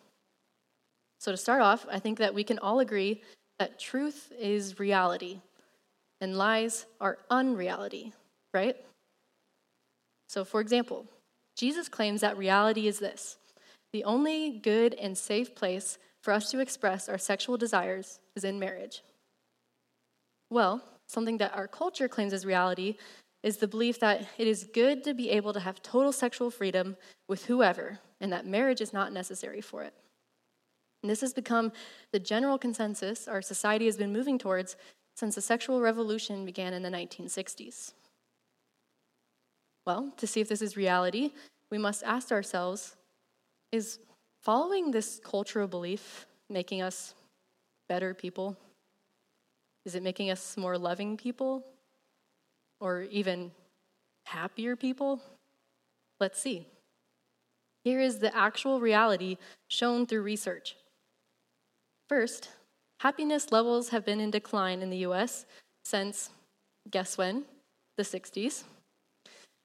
[1.19, 3.21] So, to start off, I think that we can all agree
[3.59, 5.41] that truth is reality
[6.21, 8.13] and lies are unreality,
[8.53, 8.75] right?
[10.29, 11.05] So, for example,
[11.55, 13.37] Jesus claims that reality is this
[13.91, 18.57] the only good and safe place for us to express our sexual desires is in
[18.57, 19.03] marriage.
[20.49, 22.95] Well, something that our culture claims as reality
[23.43, 26.95] is the belief that it is good to be able to have total sexual freedom
[27.27, 29.93] with whoever, and that marriage is not necessary for it.
[31.01, 31.73] And this has become
[32.13, 34.77] the general consensus our society has been moving towards
[35.15, 37.91] since the sexual revolution began in the 1960s.
[39.85, 41.33] Well, to see if this is reality,
[41.69, 42.95] we must ask ourselves
[43.73, 43.99] is
[44.43, 47.13] following this cultural belief making us
[47.87, 48.57] better people?
[49.85, 51.65] Is it making us more loving people?
[52.79, 53.51] Or even
[54.25, 55.21] happier people?
[56.19, 56.67] Let's see.
[57.83, 59.37] Here is the actual reality
[59.69, 60.75] shown through research.
[62.07, 62.49] First,
[62.99, 65.45] happiness levels have been in decline in the US
[65.83, 66.29] since,
[66.89, 67.43] guess when?
[67.97, 68.63] The 60s.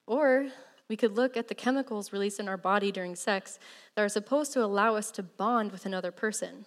[0.07, 0.49] Or
[0.88, 3.59] we could look at the chemicals released in our body during sex
[3.94, 6.64] that are supposed to allow us to bond with another person.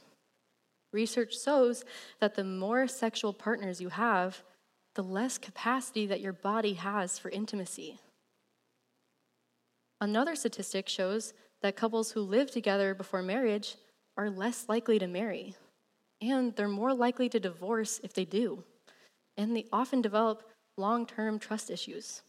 [0.94, 1.84] Research shows
[2.20, 4.44] that the more sexual partners you have,
[4.96, 8.00] the less capacity that your body has for intimacy.
[10.02, 13.76] Another statistic shows that couples who live together before marriage
[14.18, 15.56] are less likely to marry,
[16.22, 18.64] and they're more likely to divorce if they do,
[19.38, 20.44] and they often develop
[20.78, 22.22] long term trust issues.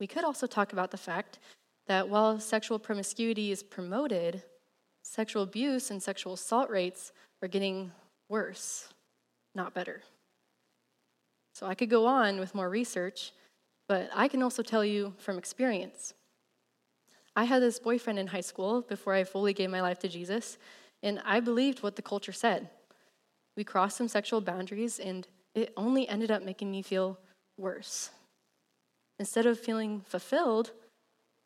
[0.00, 1.38] We could also talk about the fact
[1.86, 4.42] that while sexual promiscuity is promoted,
[5.02, 7.92] sexual abuse and sexual assault rates are getting
[8.28, 8.88] worse,
[9.54, 10.02] not better.
[11.54, 13.32] So I could go on with more research,
[13.88, 16.14] but I can also tell you from experience.
[17.36, 20.56] I had this boyfriend in high school before I fully gave my life to Jesus,
[21.02, 22.70] and I believed what the culture said.
[23.56, 27.18] We crossed some sexual boundaries, and it only ended up making me feel
[27.58, 28.10] worse.
[29.20, 30.72] Instead of feeling fulfilled,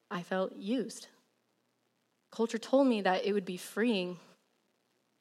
[0.09, 1.09] I felt used
[2.31, 4.17] Culture told me that it would be freeing,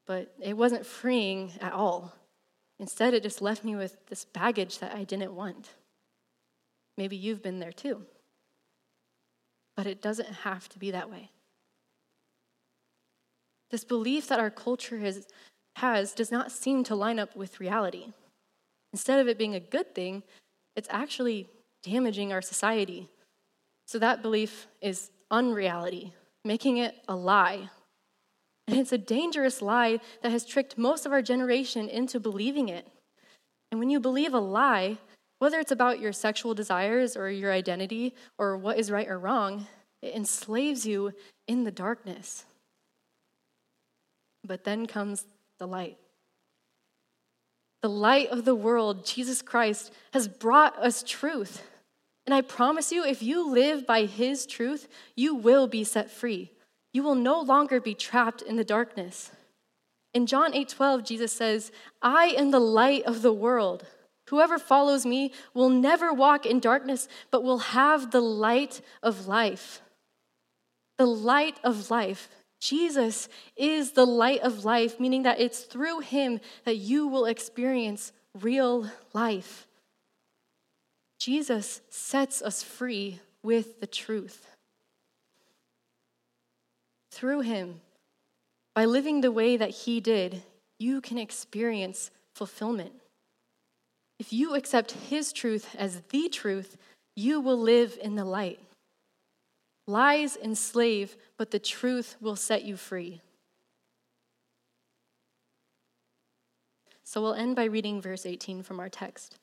[0.08, 2.16] but it wasn't freeing at all.
[2.80, 5.70] Instead, it just left me with this baggage that I didn't want.
[6.98, 8.02] Maybe you've been there too.
[9.78, 11.30] But it doesn't have to be that way.
[13.70, 15.28] This belief that our culture has,
[15.76, 18.12] has does not seem to line up with reality.
[18.92, 20.24] Instead of it being a good thing,
[20.76, 21.48] it's actually
[21.84, 23.10] damaging our society.
[23.86, 26.14] So that belief is unreality,
[26.44, 27.70] making it a lie.
[28.68, 32.88] And it's a dangerous lie that has tricked most of our generation into believing it.
[33.72, 34.98] And when you believe a lie,
[35.40, 39.68] whether it's about your sexual desires or your identity or what is right or wrong,
[40.02, 41.12] it enslaves you
[41.48, 42.46] in the darkness.
[44.46, 45.26] But then comes
[45.60, 45.98] the light.
[47.82, 51.62] The light of the world, Jesus Christ, has brought us truth.
[52.26, 56.52] And I promise you, if you live by his truth, you will be set free.
[56.94, 59.32] You will no longer be trapped in the darkness.
[60.14, 61.72] In John 8:12, Jesus says,
[62.02, 63.86] "I am the light of the world.
[64.30, 69.82] Whoever follows me will never walk in darkness, but will have the light of life."
[70.98, 72.30] The light of life.
[72.62, 78.14] Jesus is the light of life, meaning that it's through him that you will experience
[78.34, 79.68] real life.
[81.24, 84.46] Jesus sets us free with the truth.
[87.12, 87.80] Through him,
[88.76, 90.44] by living the way that he did,
[90.80, 92.92] you can experience fulfillment.
[94.20, 96.76] If you accept his truth as the truth,
[97.16, 98.60] you will live in the light.
[99.88, 103.22] Lies enslave, but the truth will set you free.
[107.06, 109.38] So we'll end by reading verse 18 from our text.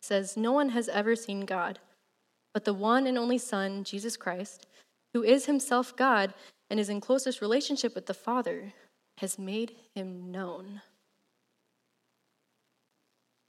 [0.00, 1.78] Says, No one has ever seen God,
[2.54, 4.66] but the one and only Son, Jesus Christ,
[5.12, 6.34] who is himself God
[6.68, 8.72] and is in closest relationship with the Father,
[9.18, 10.80] has made him known.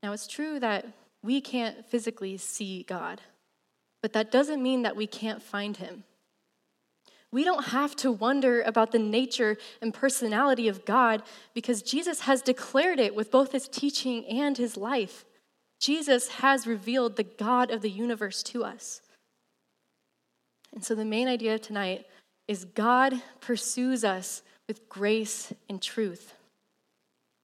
[0.03, 0.87] Now, it's true that
[1.23, 3.21] we can't physically see God
[4.01, 6.03] but that doesn't mean that we can't find him.
[7.31, 11.23] We don't have to wonder about the nature and personality of God
[11.53, 15.23] because Jesus has declared it with both his teaching and his life.
[15.81, 19.01] Jesus has revealed the God of the universe to us.
[20.73, 22.05] And so the main idea tonight
[22.47, 26.35] is God pursues us with grace and truth.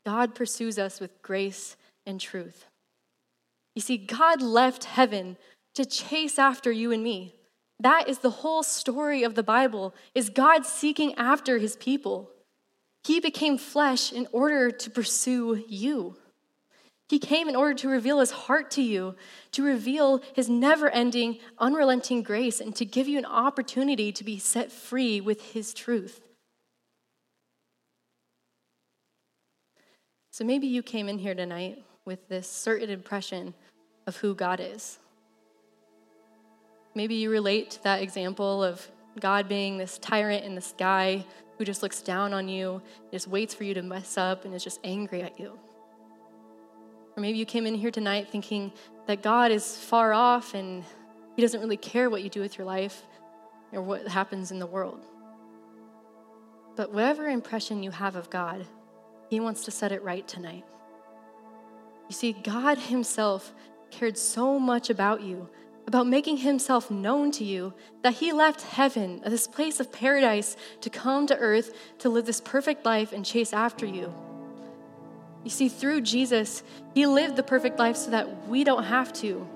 [0.05, 1.75] God pursues us with grace
[2.05, 2.67] and truth.
[3.75, 5.37] You see, God left heaven
[5.75, 7.35] to chase after you and me.
[7.79, 12.31] That is the whole story of the Bible is God seeking after his people.
[13.03, 16.17] He became flesh in order to pursue you.
[17.09, 19.15] He came in order to reveal his heart to you,
[19.53, 24.37] to reveal his never ending, unrelenting grace, and to give you an opportunity to be
[24.37, 26.21] set free with his truth.
[30.31, 33.53] So maybe you came in here tonight with this certain impression
[34.05, 34.99] of who God is.
[36.93, 38.85] Maybe you relate to that example of
[39.19, 41.25] God being this tyrant in the sky
[41.57, 42.81] who just looks down on you,
[43.11, 45.57] just waits for you to mess up, and is just angry at you.
[47.17, 48.71] Or maybe you came in here tonight thinking
[49.07, 50.83] that God is far off and
[51.35, 53.01] he doesn't really care what you do with your life
[53.73, 55.03] or what happens in the world.
[56.75, 58.67] But whatever impression you have of God,
[59.31, 60.63] he wants to set it right tonight.
[62.07, 63.51] You see, God himself
[63.89, 65.49] cared so much about you
[65.87, 70.89] about making himself known to you, that he left heaven, this place of paradise, to
[70.89, 74.13] come to earth to live this perfect life and chase after you.
[75.43, 76.63] You see, through Jesus,
[76.93, 79.47] he lived the perfect life so that we don't have to.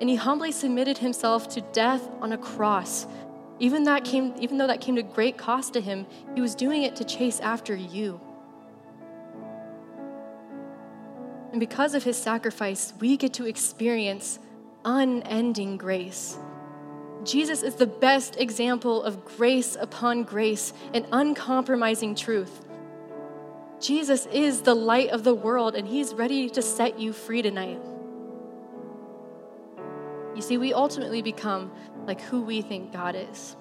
[0.00, 3.06] And he humbly submitted himself to death on a cross.
[3.58, 6.84] Even, that came, even though that came to great cost to him, he was doing
[6.84, 8.20] it to chase after you.
[11.50, 14.38] And because of his sacrifice, we get to experience
[14.84, 16.38] unending grace.
[17.24, 22.67] Jesus is the best example of grace upon grace and uncompromising truth.
[23.80, 27.80] Jesus is the light of the world, and He's ready to set you free tonight.
[30.34, 31.72] You see, we ultimately become
[32.06, 33.56] like who we think God is.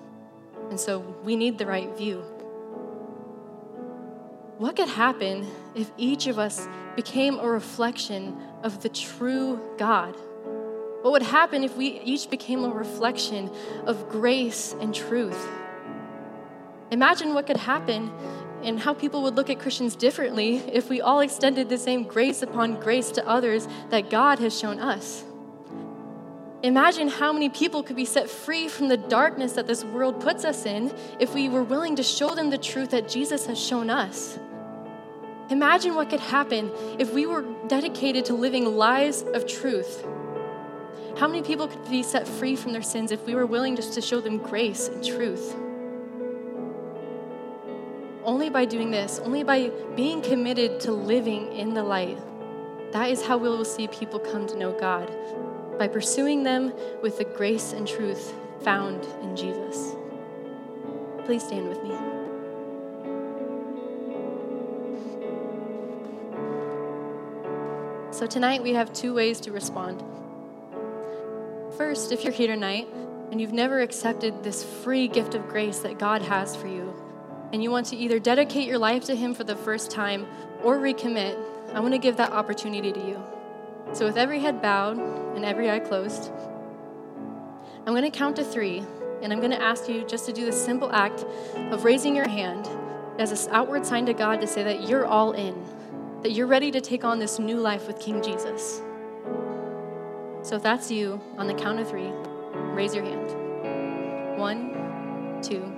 [0.70, 2.24] And so we need the right view.
[4.57, 5.45] What could happen
[5.76, 10.15] if each of us became a reflection of the true God?
[11.03, 13.51] What would happen if we each became a reflection
[13.86, 15.47] of grace and truth?
[16.89, 18.11] Imagine what could happen
[18.64, 22.41] and how people would look at Christians differently if we all extended the same grace
[22.41, 25.24] upon grace to others that God has shown us.
[26.64, 30.43] Imagine how many people could be set free from the darkness that this world puts
[30.43, 33.91] us in if we were willing to show them the truth that Jesus has shown
[33.91, 34.39] us.
[35.49, 40.03] Imagine what could happen if we were dedicated to living lives of truth.
[41.18, 43.93] How many people could be set free from their sins if we were willing just
[43.93, 45.55] to show them grace and truth?
[48.48, 52.18] Only by doing this, only by being committed to living in the light,
[52.93, 55.12] that is how we will see people come to know God,
[55.78, 56.72] by pursuing them
[57.02, 59.98] with the grace and truth found in Jesus.
[61.26, 61.91] Please stand with me.
[68.12, 70.02] So, tonight we have two ways to respond.
[71.76, 72.88] First, if you're here tonight
[73.30, 76.95] and you've never accepted this free gift of grace that God has for you,
[77.54, 80.28] and you want to either dedicate your life to Him for the first time
[80.64, 81.38] or recommit,
[81.74, 83.24] I want to give that opportunity to you.
[83.93, 86.32] So, with every head bowed and every eye closed,
[87.86, 88.84] I'm going to count to three,
[89.22, 91.26] and I'm going to ask you just to do the simple act
[91.72, 92.68] of raising your hand
[93.18, 95.56] as an outward sign to God to say that you're all in,
[96.22, 98.82] that you're ready to take on this new life with King Jesus.
[100.41, 102.12] So, if that's you, on the count of three,
[102.74, 104.38] raise your hand.
[104.38, 105.77] One, two,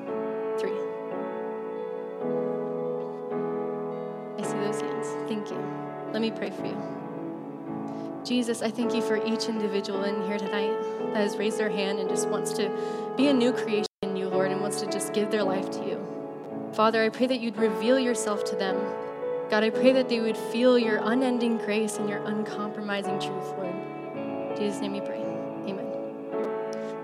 [4.39, 5.07] I see those hands.
[5.27, 5.61] Thank you.
[6.13, 6.77] Let me pray for you.
[8.23, 10.79] Jesus, I thank you for each individual in here tonight
[11.13, 12.71] that has raised their hand and just wants to
[13.17, 15.79] be a new creation in you, Lord, and wants to just give their life to
[15.79, 16.71] you.
[16.71, 18.77] Father, I pray that you'd reveal yourself to them.
[19.49, 23.75] God, I pray that they would feel your unending grace and your uncompromising truth, Lord.
[23.75, 25.19] In Jesus' name we pray.
[25.19, 25.85] Amen.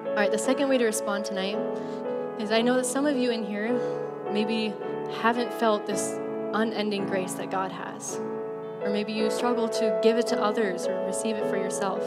[0.08, 1.58] All right, the second way to respond tonight
[2.40, 3.78] is I know that some of you in here
[4.32, 4.74] maybe
[5.22, 6.18] haven't felt this
[6.56, 8.20] unending grace that God has.
[8.82, 12.02] Or maybe you struggle to give it to others or receive it for yourself.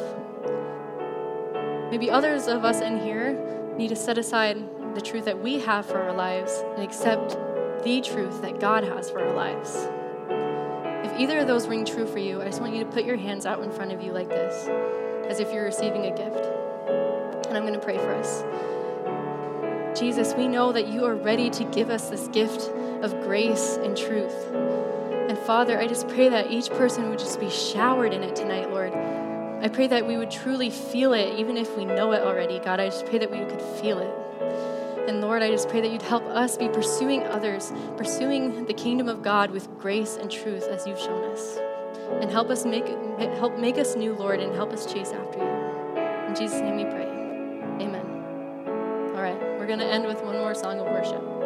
[1.91, 3.33] Maybe others of us in here
[3.77, 4.59] need to set aside
[4.95, 7.37] the truth that we have for our lives and accept
[7.85, 9.89] the truth that God has for our lives.
[11.07, 13.17] If either of those ring true for you, I just want you to put your
[13.17, 14.69] hands out in front of you like this,
[15.29, 16.45] as if you're receiving a gift.
[17.47, 18.43] And I'm going to pray for us.
[19.99, 22.71] Jesus, we know that you are ready to give us this gift
[23.03, 24.47] of grace and truth.
[25.29, 28.71] And Father, I just pray that each person would just be showered in it tonight,
[28.71, 28.93] Lord.
[28.93, 32.79] I pray that we would truly feel it, even if we know it already, God.
[32.79, 35.09] I just pray that we could feel it.
[35.09, 39.09] And Lord, I just pray that you'd help us be pursuing others, pursuing the kingdom
[39.09, 41.59] of God with grace and truth as you've shown us.
[42.21, 42.87] And help us make
[43.39, 46.29] help make us new, Lord, and help us chase after you.
[46.29, 47.18] In Jesus' name we pray.
[49.69, 51.38] Going to end with one more song of worship.